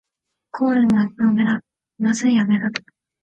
[0.49, 0.87] コーラ味
[1.19, 1.63] の飴だった。
[1.99, 2.81] 不味い飴だった。